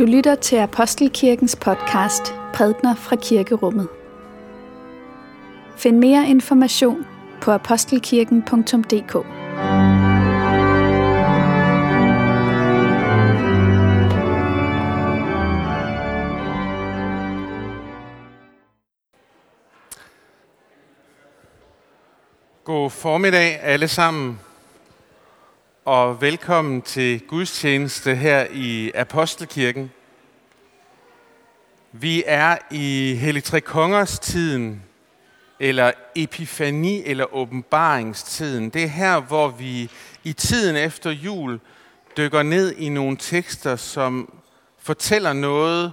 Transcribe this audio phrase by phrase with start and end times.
[0.00, 3.88] Du lytter til Apostelkirkens podcast Prædner fra Kirkerummet.
[5.76, 7.06] Find mere information
[7.40, 9.12] på apostelkirken.dk.
[22.64, 24.38] God formiddag alle sammen,
[25.90, 29.90] og velkommen til gudstjeneste her i Apostelkirken.
[31.92, 34.82] Vi er i Hellig Tre Kongers tiden,
[35.60, 38.70] eller epifani- eller åbenbaringstiden.
[38.70, 39.90] Det er her, hvor vi
[40.24, 41.60] i tiden efter jul
[42.16, 44.34] dykker ned i nogle tekster, som
[44.78, 45.92] fortæller noget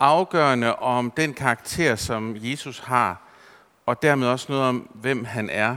[0.00, 3.22] afgørende om den karakter, som Jesus har,
[3.86, 5.76] og dermed også noget om, hvem han er.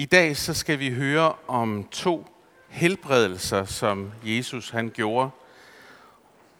[0.00, 2.26] I dag så skal vi høre om to
[2.68, 5.30] helbredelser, som Jesus han gjorde.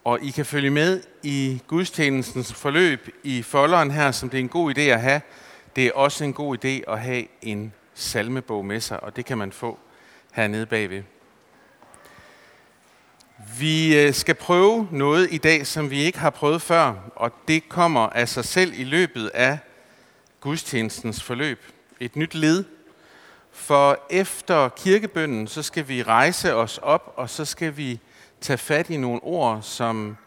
[0.03, 4.49] Og I kan følge med i gudstjenestens forløb i folderen her, som det er en
[4.49, 5.21] god idé at have.
[5.75, 9.37] Det er også en god idé at have en salmebog med sig, og det kan
[9.37, 9.79] man få
[10.31, 11.03] hernede bagved.
[13.59, 17.69] Vi øh, skal prøve noget i dag, som vi ikke har prøvet før, og det
[17.69, 19.57] kommer af sig selv i løbet af
[20.39, 21.59] gudstjenestens forløb.
[21.99, 22.65] Et nyt led
[23.51, 27.99] for efter kirkebønden, så skal vi rejse os op, og så skal vi
[28.41, 30.17] tage fat i nogle ord, som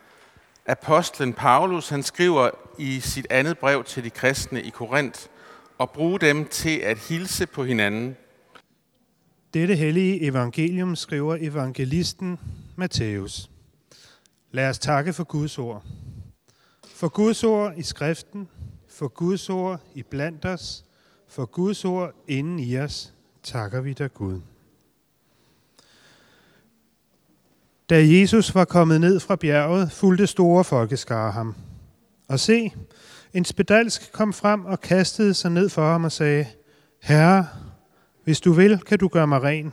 [0.67, 5.20] apostlen Paulus han skriver i sit andet brev til de kristne i Korinth,
[5.79, 8.17] og bruge dem til at hilse på hinanden.
[9.55, 12.39] Dette hellige evangelium skriver evangelisten
[12.77, 13.51] Matthæus.
[14.51, 15.84] Lad os takke for Guds ord.
[16.95, 18.48] For Guds ord i skriften,
[18.89, 20.84] for Guds ord i blandt os,
[21.33, 24.41] for Guds ord inden i os, takker vi dig Gud.
[27.91, 31.55] Da Jesus var kommet ned fra bjerget, fulgte store folkeskare ham.
[32.29, 32.73] Og se,
[33.33, 36.47] en spedalsk kom frem og kastede sig ned for ham og sagde,
[37.03, 37.47] Herre,
[38.25, 39.73] hvis du vil, kan du gøre mig ren.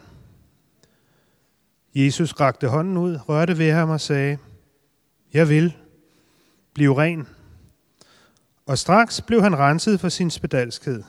[1.95, 4.37] Jesus rakte hånden ud, rørte ved ham og sagde,
[5.33, 5.77] Jeg vil,
[6.73, 7.27] bliv ren.
[8.65, 11.03] Og straks blev han renset for sin spedalskhed.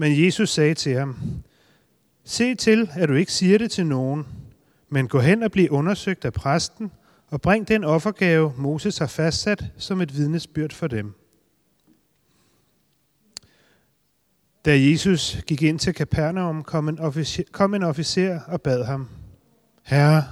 [0.00, 1.16] Men Jesus sagde til ham,
[2.24, 4.26] Se til, at du ikke siger det til nogen,
[4.88, 6.90] men gå hen og bliv undersøgt af præsten,
[7.28, 11.14] og bring den offergave, Moses har fastsat som et vidnesbyrd for dem.
[14.64, 19.08] Da Jesus gik ind til Kapernaum, kom en, officer, kom en officer og bad ham,
[19.82, 20.24] Herre,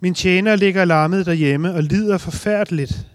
[0.00, 3.06] min tjener ligger lammet derhjemme og lider forfærdeligt.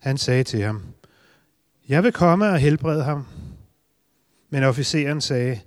[0.00, 0.82] Han sagde til ham,
[1.88, 3.26] Jeg vil komme og helbrede ham.
[4.54, 5.60] Men officeren sagde,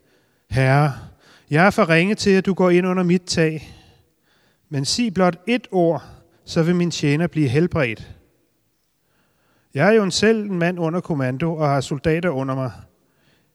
[0.49, 0.93] Herre,
[1.49, 3.75] jeg er for ringe til, at du går ind under mit tag.
[4.69, 6.03] Men sig blot et ord,
[6.45, 8.15] så vil min tjener blive helbredt.
[9.73, 12.71] Jeg er jo en selv en mand under kommando og har soldater under mig.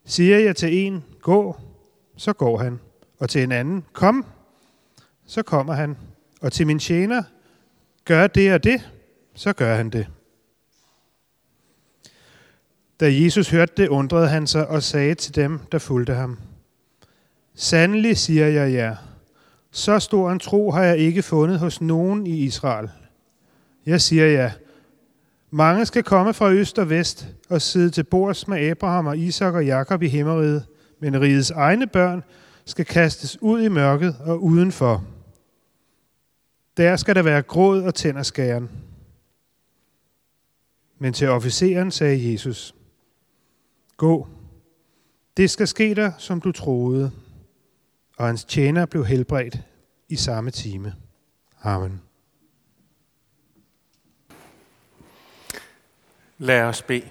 [0.04, 1.56] Siger jeg til en, gå,
[2.16, 2.81] så går han.
[3.19, 4.26] Og til en anden, kom,
[5.26, 5.97] så kommer han.
[6.41, 7.22] Og til min tjener,
[8.04, 8.91] gør det og det,
[9.34, 10.06] så gør han det.
[13.03, 16.39] Da Jesus hørte det, undrede han sig og sagde til dem, der fulgte ham,
[17.55, 18.97] Sandelig siger jeg jer,
[19.71, 22.91] så stor en tro har jeg ikke fundet hos nogen i Israel.
[23.87, 24.51] Jeg siger jer,
[25.51, 29.55] mange skal komme fra øst og vest og sidde til bords med Abraham og Isak
[29.55, 30.67] og Jakob i himmeriget,
[31.01, 32.23] men rigets egne børn
[32.65, 35.05] skal kastes ud i mørket og udenfor.
[36.77, 38.71] Der skal der være gråd og tænderskæren.
[40.99, 42.75] Men til officeren sagde Jesus,
[43.97, 44.29] Gå,
[45.37, 47.13] det skal ske dig, som du troede.
[48.17, 49.59] Og hans tjener blev helbredt
[50.09, 50.95] i samme time.
[51.63, 52.03] Amen.
[56.39, 57.09] Lad os bede.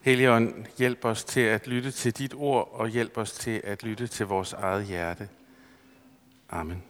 [0.00, 4.06] Helligånd, hjælp os til at lytte til dit ord, og hjælp os til at lytte
[4.06, 5.28] til vores eget hjerte.
[6.50, 6.82] Amen.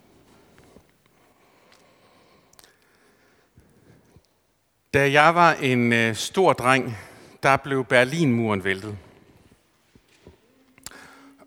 [4.95, 6.99] Da jeg var en øh, stor dreng,
[7.43, 8.97] der blev Berlinmuren væltet.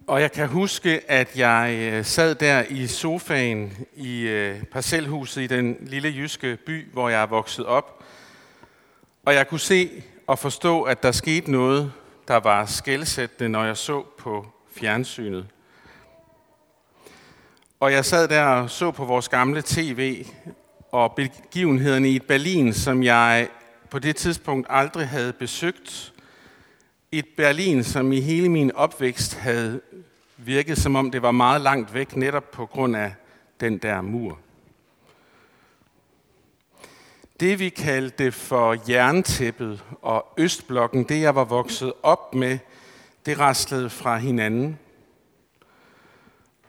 [0.07, 5.47] Og jeg kan huske, at jeg øh, sad der i sofaen i øh, parcelhuset i
[5.47, 8.03] den lille jyske by, hvor jeg er vokset op.
[9.25, 11.91] Og jeg kunne se og forstå, at der skete noget,
[12.27, 14.45] der var skældsættende, når jeg så på
[14.79, 15.47] fjernsynet.
[17.79, 20.25] Og jeg sad der og så på vores gamle tv,
[20.91, 23.47] og begivenhederne i et Berlin, som jeg
[23.89, 26.13] på det tidspunkt aldrig havde besøgt.
[27.11, 29.81] Et Berlin, som i hele min opvækst havde
[30.37, 33.13] virket som om det var meget langt væk, netop på grund af
[33.59, 34.39] den der mur.
[37.39, 42.57] Det vi kaldte for jerntæppet og Østblokken, det jeg var vokset op med,
[43.25, 44.79] det raslede fra hinanden.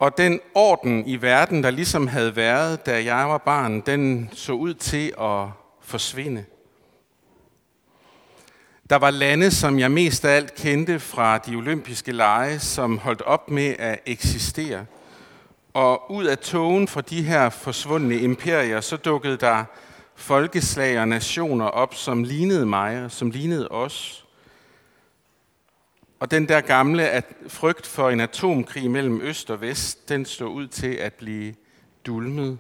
[0.01, 4.53] Og den orden i verden, der ligesom havde været, da jeg var barn, den så
[4.53, 5.47] ud til at
[5.81, 6.45] forsvinde.
[8.91, 13.23] Der var lande, som jeg mest af alt kendte fra de olympiske lege, som holdt
[13.23, 14.87] op med at eksistere.
[15.75, 19.65] Og ud af togen fra de her forsvundne imperier, så dukkede der
[20.15, 24.27] folkeslag og nationer op, som lignede mig og som lignede os.
[26.21, 30.47] Og den der gamle at frygt for en atomkrig mellem øst og vest, den står
[30.47, 31.55] ud til at blive
[32.07, 32.59] dulmet.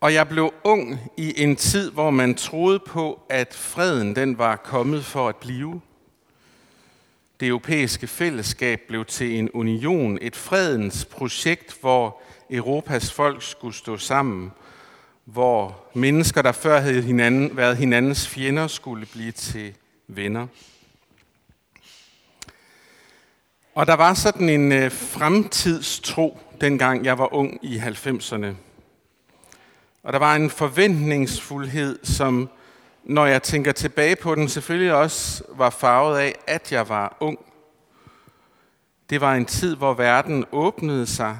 [0.00, 4.56] Og jeg blev ung i en tid, hvor man troede på, at freden den var
[4.56, 5.80] kommet for at blive.
[7.40, 13.96] Det europæiske fællesskab blev til en union, et fredens projekt, hvor Europas folk skulle stå
[13.96, 14.52] sammen,
[15.24, 19.74] hvor mennesker, der før havde hinanden, været hinandens fjender, skulle blive til
[20.06, 20.46] venner.
[23.74, 28.46] Og der var sådan en øh, fremtidstro, dengang jeg var ung i 90'erne.
[30.02, 32.48] Og der var en forventningsfuldhed, som,
[33.04, 37.38] når jeg tænker tilbage på den, selvfølgelig også var farvet af, at jeg var ung.
[39.10, 41.38] Det var en tid, hvor verden åbnede sig,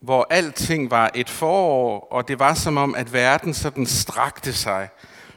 [0.00, 4.88] hvor alting var et forår, og det var som om, at verden sådan strakte sig.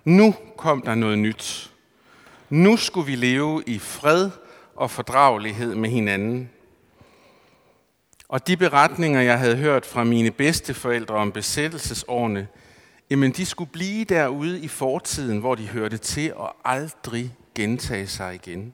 [0.04, 1.72] Nu kom der noget nyt.
[2.56, 4.30] Nu skulle vi leve i fred
[4.76, 6.50] og fordragelighed med hinanden.
[8.28, 12.48] Og de beretninger, jeg havde hørt fra mine bedsteforældre om besættelsesårene,
[13.10, 18.36] jamen de skulle blive derude i fortiden, hvor de hørte til og aldrig gentage sig
[18.36, 18.74] igen.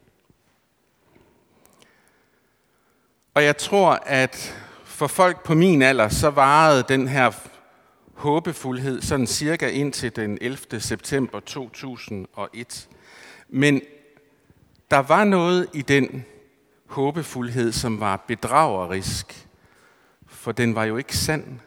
[3.33, 4.55] Og jeg tror, at
[4.85, 7.31] for folk på min alder, så varede den her
[8.13, 10.79] håbefuldhed sådan cirka indtil den 11.
[10.79, 12.87] september 2001.
[13.53, 13.81] Men
[14.91, 16.25] der var noget i den
[16.85, 19.47] håbefuldhed, som var bedragerisk,
[20.27, 21.59] for den var jo ikke sand.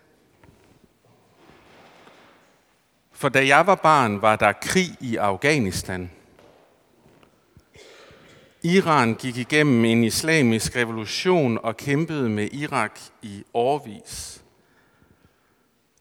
[3.12, 6.10] For da jeg var barn, var der krig i Afghanistan.
[8.62, 14.44] Iran gik igennem en islamisk revolution og kæmpede med Irak i årvis.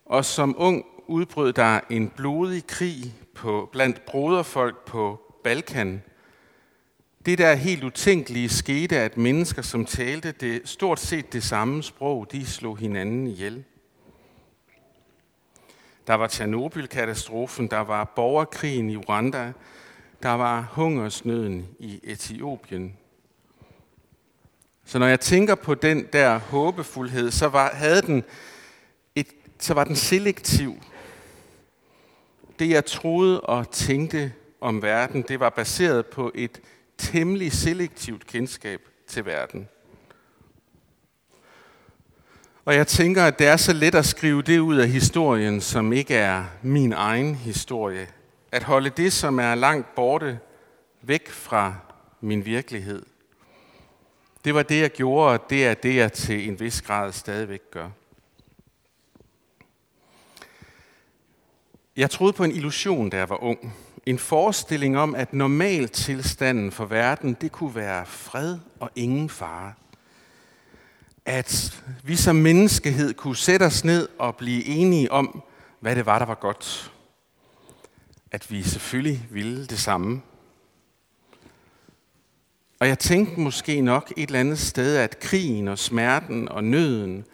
[0.06, 6.04] Og som ung udbrød der en blodig krig på, blandt broderfolk på Balkan.
[7.26, 12.28] Det der helt utænkelige skete, at mennesker, som talte det, stort set det samme sprog,
[12.32, 13.64] de slog hinanden ihjel.
[16.08, 19.54] Der var Tjernobyl-katastrofen, der var borgerkrigen i Rwanda,
[20.24, 22.98] der var hungersnøden i Etiopien.
[24.86, 28.24] Så når jeg tænker på den der håbefuldhed, så var, havde den
[29.16, 29.28] et,
[29.60, 30.76] så var den selektiv.
[32.60, 36.62] Det jeg troede og tænkte om verden, det var baseret på et
[36.98, 39.70] temmelig selektivt kendskab til verden.
[42.66, 45.94] Og jeg tænker, at det er så let at skrive det ud af historien, som
[45.94, 48.08] ikke er min egen historie.
[48.52, 50.40] At holde det, som er langt borte,
[51.02, 51.76] væk fra
[52.22, 53.06] min virkelighed.
[54.46, 57.72] Det var det, jeg gjorde, og det er det, jeg til en vis grad stadigvæk
[57.72, 57.90] gør.
[61.96, 63.74] Jeg troede på en illusion, da jeg var ung.
[64.06, 69.74] En forestilling om, at normaltilstanden for verden, det kunne være fred og ingen fare.
[71.26, 75.44] At vi som menneskehed kunne sætte os ned og blive enige om,
[75.80, 76.92] hvad det var, der var godt.
[78.32, 80.22] At vi selvfølgelig ville det samme.
[82.80, 87.26] Og jeg tænkte måske nok et eller andet sted, at krigen og smerten og nøden,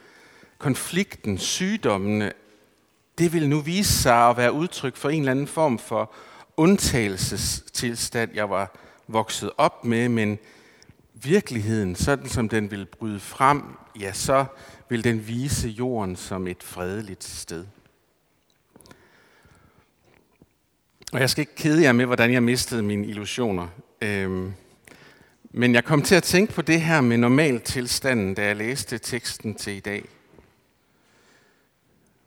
[0.58, 2.34] konflikten, sygdommene,
[3.18, 6.12] det vil nu vise sig at være udtryk for en eller anden form for
[6.60, 8.76] undtagelsestilstand, jeg var
[9.08, 10.40] vokset op med, men
[11.14, 13.64] virkeligheden, sådan som den vil bryde frem,
[14.00, 14.46] ja, så
[14.90, 17.66] vil den vise jorden som et fredeligt sted.
[21.12, 23.68] Og jeg skal ikke kede jer med, hvordan jeg mistede mine illusioner.
[24.02, 24.54] Øhm,
[25.52, 29.56] men jeg kom til at tænke på det her med normaltilstanden, da jeg læste teksten
[29.56, 30.06] til i dag.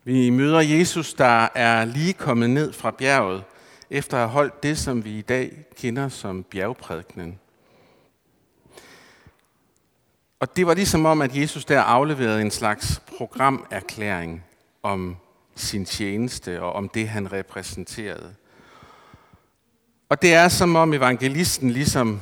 [0.03, 3.43] Vi møder Jesus, der er lige kommet ned fra bjerget,
[3.93, 7.39] efter at have holdt det, som vi i dag kender som bjergprædikenen.
[10.39, 14.43] Og det var ligesom om, at Jesus der afleverede en slags programerklæring
[14.83, 15.15] om
[15.55, 18.35] sin tjeneste og om det, han repræsenterede.
[20.09, 22.21] Og det er som om evangelisten ligesom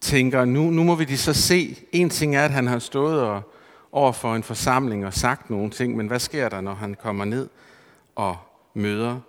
[0.00, 1.76] tænker, nu, nu må vi de så se.
[1.92, 3.42] En ting er, at han har stået og,
[3.92, 7.24] over for en forsamling og sagt nogle ting, men hvad sker der, når han kommer
[7.24, 7.48] ned
[8.14, 8.36] og
[8.74, 9.20] møder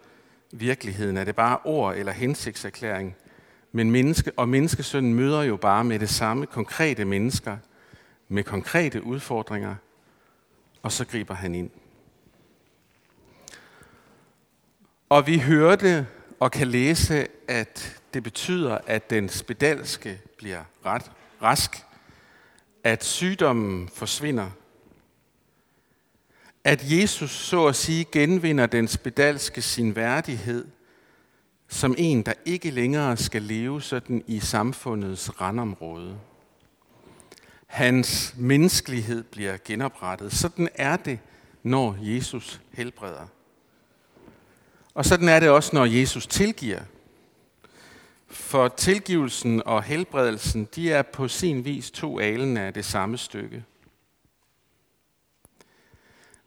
[0.54, 1.18] virkeligheden?
[1.18, 3.16] Er det bare ord eller hensigtserklæring?
[3.72, 7.58] Men menneske, og menneskesønnen møder jo bare med det samme konkrete mennesker,
[8.28, 9.76] med konkrete udfordringer,
[10.82, 11.70] og så griber han ind.
[15.10, 16.08] Og vi hørte
[16.40, 21.86] og kan læse, at det betyder, at den spedalske bliver ret rask,
[22.84, 24.50] at sygdommen forsvinder,
[26.64, 30.66] at Jesus så at sige genvinder den spedalske sin værdighed
[31.74, 36.18] som en, der ikke længere skal leve sådan i samfundets randområde.
[37.68, 40.34] Hans menneskelighed bliver genoprettet.
[40.34, 41.20] Sådan er det,
[41.64, 43.28] når Jesus helbreder.
[44.94, 46.82] Og sådan er det også, når Jesus tilgiver.
[48.28, 53.64] For tilgivelsen og helbredelsen, de er på sin vis to alen af det samme stykke.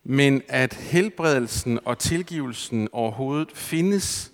[0.09, 4.33] Men at helbredelsen og tilgivelsen overhovedet findes,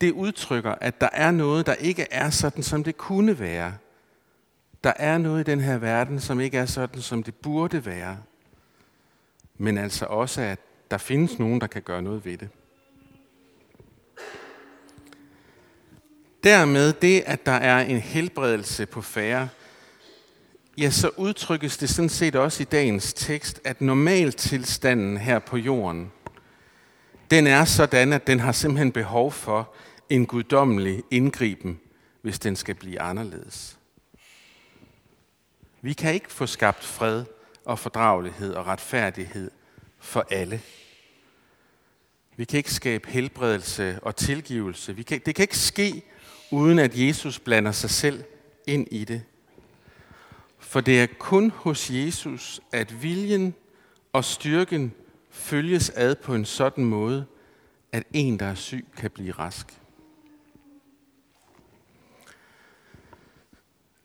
[0.00, 3.74] det udtrykker, at der er noget, der ikke er sådan, som det kunne være.
[4.84, 8.18] Der er noget i den her verden, som ikke er sådan, som det burde være.
[9.56, 10.58] Men altså også, at
[10.90, 12.48] der findes nogen, der kan gøre noget ved det.
[16.44, 19.48] Dermed det, at der er en helbredelse på færre,
[20.78, 26.12] ja, så udtrykkes det sådan set også i dagens tekst, at normaltilstanden her på jorden,
[27.30, 29.74] den er sådan, at den har simpelthen behov for
[30.10, 31.80] en guddommelig indgriben,
[32.22, 33.78] hvis den skal blive anderledes.
[35.80, 37.24] Vi kan ikke få skabt fred
[37.64, 39.50] og fordragelighed og retfærdighed
[39.98, 40.60] for alle.
[42.36, 44.96] Vi kan ikke skabe helbredelse og tilgivelse.
[44.96, 46.02] Vi kan, det kan ikke ske,
[46.50, 48.24] uden at Jesus blander sig selv
[48.66, 49.22] ind i det.
[50.68, 53.54] For det er kun hos Jesus, at viljen
[54.12, 54.92] og styrken
[55.30, 57.26] følges ad på en sådan måde,
[57.92, 59.80] at en, der er syg, kan blive rask.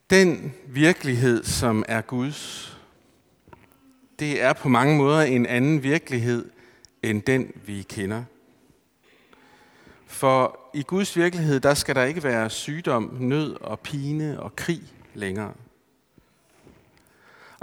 [0.09, 2.77] Den virkelighed, som er Guds,
[4.19, 6.49] det er på mange måder en anden virkelighed
[7.01, 8.23] end den, vi kender.
[10.05, 14.81] For i Guds virkelighed, der skal der ikke være sygdom, nød og pine og krig
[15.13, 15.53] længere.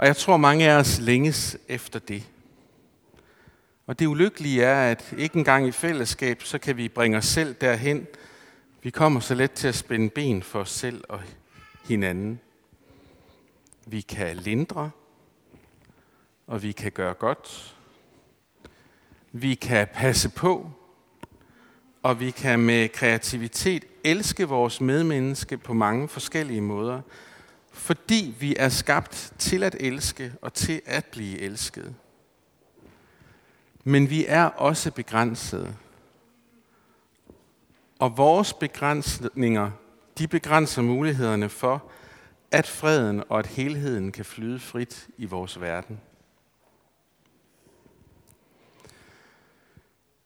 [0.01, 2.23] Og jeg tror, mange af os længes efter det.
[3.87, 7.55] Og det ulykkelige er, at ikke engang i fællesskab, så kan vi bringe os selv
[7.61, 8.07] derhen.
[8.83, 11.19] Vi kommer så let til at spænde ben for os selv og
[11.85, 12.39] hinanden.
[13.85, 14.91] Vi kan lindre,
[16.47, 17.75] og vi kan gøre godt.
[19.31, 20.71] Vi kan passe på,
[22.03, 27.01] og vi kan med kreativitet elske vores medmenneske på mange forskellige måder,
[27.71, 31.95] fordi vi er skabt til at elske og til at blive elsket.
[33.83, 35.75] Men vi er også begrænsede.
[37.99, 39.71] Og vores begrænsninger,
[40.17, 41.91] de begrænser mulighederne for,
[42.51, 46.01] at freden og at helheden kan flyde frit i vores verden.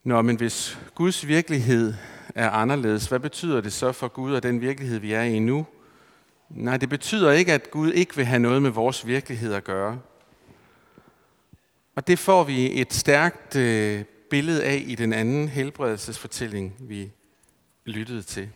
[0.04, 1.94] Nå, men hvis Guds virkelighed
[2.36, 5.66] er anderledes, hvad betyder det så for Gud og den virkelighed, vi er i nu?
[6.56, 10.00] Nej, det betyder ikke, at Gud ikke vil have noget med vores virkelighed at gøre.
[11.96, 17.12] Og det får vi et stærkt øh, billede af i den anden helbredelsesfortælling, vi
[17.86, 18.50] lyttede til.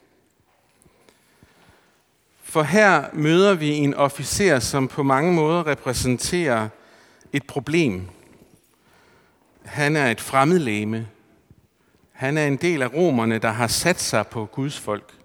[2.43, 6.69] For her møder vi en officer, som på mange måder repræsenterer
[7.33, 8.07] et problem.
[9.65, 11.07] Han er et fremmedlæme,
[12.11, 15.18] han er en del af romerne, der har sat sig på Guds folk.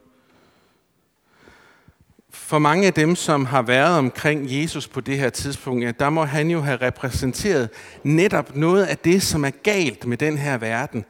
[2.35, 6.11] For mange af dem, som har været omkring Jesus på det her tidspunkt, ja, der
[6.11, 7.71] må han jo have repræsenteret
[8.03, 11.05] netop noget af det, som er galt med den her verden.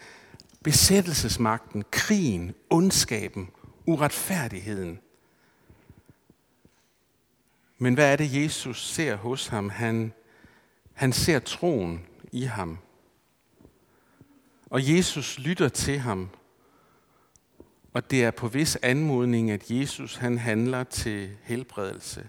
[0.64, 3.48] Besættelsesmagten, krigen, ondskaben,
[3.86, 4.98] uretfærdigheden.
[7.78, 9.68] Men hvad er det, Jesus ser hos ham?
[9.68, 10.12] Han,
[10.94, 12.78] han ser troen i ham.
[14.70, 16.28] Og Jesus lytter til ham.
[17.94, 22.28] Og det er på vis anmodning, at Jesus han handler til helbredelse.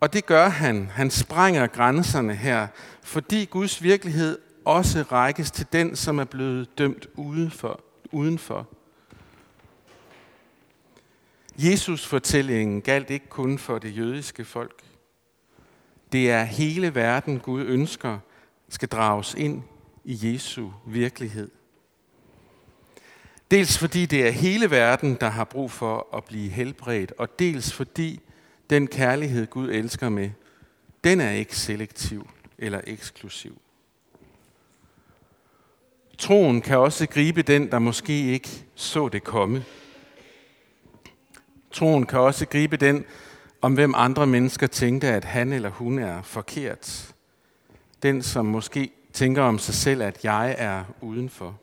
[0.00, 0.86] Og det gør han.
[0.86, 2.66] Han sprænger grænserne her,
[3.02, 7.80] fordi Guds virkelighed også rækkes til den, som er blevet dømt udenfor.
[8.12, 8.68] udenfor.
[11.58, 14.82] Jesus fortællingen galt ikke kun for det jødiske folk.
[16.12, 18.18] Det er hele verden, Gud ønsker,
[18.68, 19.62] skal drages ind
[20.04, 21.57] i Jesu virkelighed.
[23.50, 27.72] Dels fordi det er hele verden, der har brug for at blive helbredt, og dels
[27.72, 28.20] fordi
[28.70, 30.30] den kærlighed, Gud elsker med,
[31.04, 32.28] den er ikke selektiv
[32.58, 33.60] eller eksklusiv.
[36.18, 39.64] Troen kan også gribe den, der måske ikke så det komme.
[41.70, 43.04] Troen kan også gribe den,
[43.62, 47.14] om hvem andre mennesker tænkte, at han eller hun er forkert.
[48.02, 51.58] Den, som måske tænker om sig selv, at jeg er udenfor.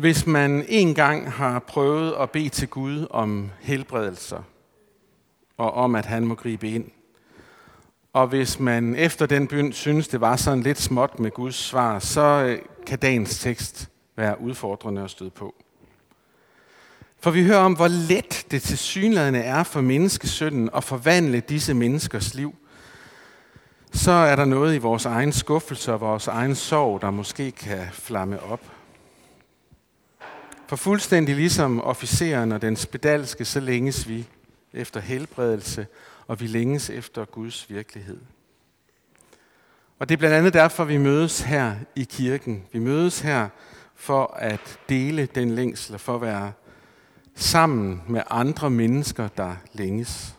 [0.00, 4.42] Hvis man en gang har prøvet at bede til Gud om helbredelser,
[5.58, 6.84] og om at han må gribe ind,
[8.12, 11.98] og hvis man efter den bøn synes, det var sådan lidt småt med Guds svar,
[11.98, 15.54] så øh, kan dagens tekst være udfordrende at støde på.
[17.20, 21.74] For vi hører om, hvor let det til synlædende er for menneskesønnen at forvandle disse
[21.74, 22.54] menneskers liv.
[23.92, 27.86] Så er der noget i vores egen skuffelse og vores egen sorg, der måske kan
[27.92, 28.60] flamme op.
[30.70, 34.26] For fuldstændig ligesom officeren og den spedalske, så længes vi
[34.72, 35.86] efter helbredelse,
[36.26, 38.18] og vi længes efter Guds virkelighed.
[39.98, 42.64] Og det er blandt andet derfor, vi mødes her i kirken.
[42.72, 43.48] Vi mødes her
[43.94, 46.52] for at dele den længsel, for at være
[47.34, 50.34] sammen med andre mennesker, der længes.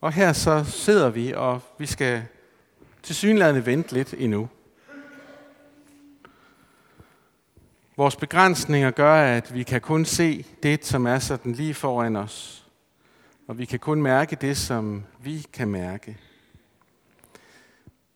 [0.00, 2.22] Og her så sidder vi, og vi skal
[3.02, 4.48] til synlædende vente lidt endnu.
[8.00, 12.66] Vores begrænsninger gør, at vi kan kun se det, som er sådan lige foran os.
[13.46, 16.18] Og vi kan kun mærke det, som vi kan mærke.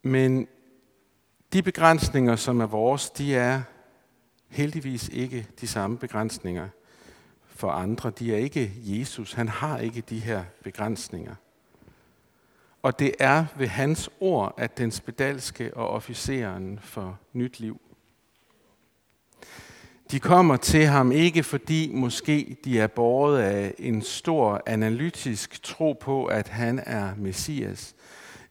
[0.02, 0.48] Men
[1.52, 3.62] de begrænsninger, som er vores, de er
[4.48, 6.68] heldigvis ikke de samme begrænsninger
[7.46, 8.10] for andre.
[8.10, 9.32] De er ikke Jesus.
[9.32, 11.34] Han har ikke de her begrænsninger.
[12.82, 17.80] Og det er ved hans ord, at den spedalske og officeren for nyt liv.
[20.10, 25.92] De kommer til ham ikke fordi måske de er båret af en stor analytisk tro
[25.92, 27.94] på, at han er Messias.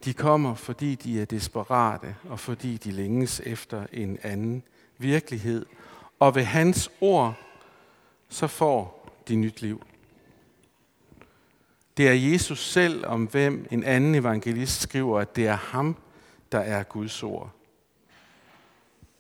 [0.06, 4.64] De kommer fordi de er desperate og fordi de længes efter en anden
[4.98, 5.66] virkelighed.
[6.20, 7.36] Og ved hans ord,
[8.30, 9.84] så får de nyt liv.
[11.98, 15.96] Det er Jesus selv, om hvem en anden evangelist skriver, at det er ham,
[16.52, 17.52] der er Guds ord.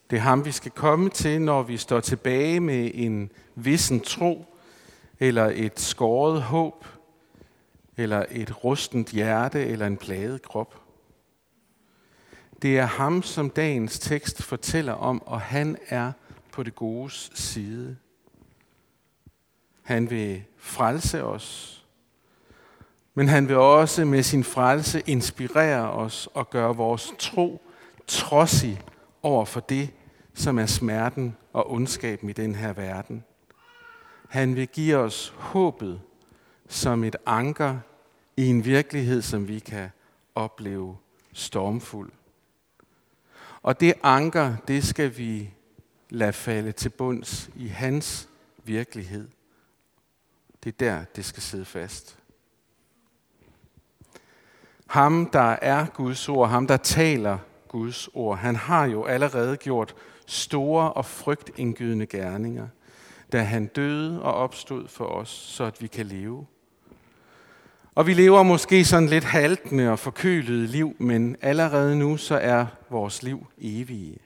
[0.09, 4.45] Det er ham, vi skal komme til, når vi står tilbage med en vissen tro,
[5.19, 6.85] eller et skåret håb,
[7.97, 10.81] eller et rustent hjerte, eller en plaget krop.
[12.61, 16.11] Det er ham, som dagens tekst fortæller om, og han er
[16.51, 17.97] på det godes side.
[19.81, 21.79] Han vil frelse os,
[23.13, 27.61] men han vil også med sin frelse inspirere os og gøre vores tro
[28.07, 28.81] trodsig
[29.23, 29.89] over for det,
[30.33, 33.23] som er smerten og ondskaben i den her verden.
[34.29, 36.01] Han vil give os håbet
[36.67, 37.79] som et anker
[38.37, 39.89] i en virkelighed, som vi kan
[40.35, 40.97] opleve
[41.33, 42.11] stormfuld.
[43.61, 45.53] Og det anker, det skal vi
[46.09, 48.29] lade falde til bunds i hans
[48.63, 49.27] virkelighed.
[50.63, 52.19] Det er der, det skal sidde fast.
[54.87, 57.37] Ham, der er Guds ord, ham, der taler
[57.73, 62.67] Guds ord, han har jo allerede gjort store og frygtindgydende gerninger,
[63.31, 66.45] da han døde og opstod for os, så at vi kan leve.
[67.95, 72.65] Og vi lever måske sådan lidt haltende og forkølede liv, men allerede nu så er
[72.89, 74.17] vores liv evige.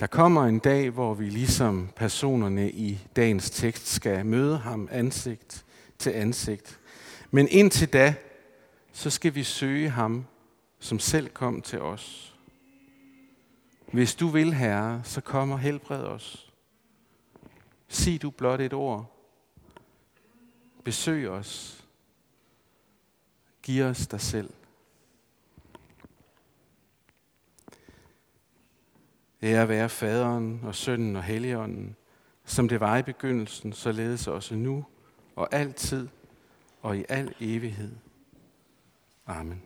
[0.00, 5.64] Der kommer en dag, hvor vi ligesom personerne i dagens tekst skal møde ham ansigt
[5.98, 6.78] til ansigt.
[7.30, 8.14] Men indtil da,
[8.92, 10.26] så skal vi søge ham,
[10.84, 12.36] som selv kom til os.
[13.92, 16.52] Hvis du vil, Herre, så kom og helbred os.
[17.88, 19.16] Sig du blot et ord.
[20.84, 21.84] Besøg os.
[23.62, 24.50] Giv os dig selv.
[29.42, 31.96] Ære være faderen og sønnen og helligånden,
[32.44, 34.84] som det var i begyndelsen, således også nu
[35.36, 36.08] og altid
[36.82, 37.92] og i al evighed.
[39.26, 39.62] Amen.